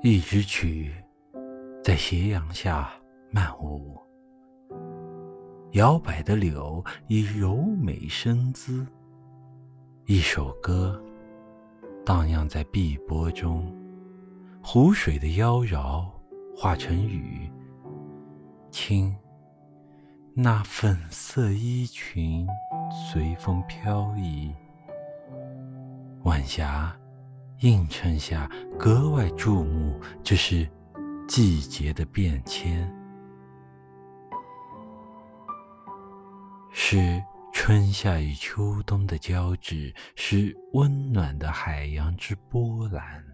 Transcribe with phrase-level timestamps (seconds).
[0.00, 0.94] 一支曲
[1.82, 2.88] 在斜阳下
[3.32, 3.98] 漫舞，
[5.72, 8.86] 摇摆的柳以柔美生姿。
[10.06, 11.02] 一首歌
[12.06, 13.74] 荡漾在碧波中，
[14.62, 16.08] 湖水的妖娆
[16.56, 17.50] 化成雨。
[18.70, 19.12] 听，
[20.32, 22.46] 那粉色衣裙
[23.10, 24.54] 随风飘逸，
[26.22, 26.96] 晚霞。
[27.60, 28.48] 映衬下
[28.78, 30.68] 格外注目，这是
[31.26, 32.88] 季节的变迁，
[36.72, 37.20] 是
[37.52, 43.24] 春夏与秋冬的交织，是温暖的海洋之波澜。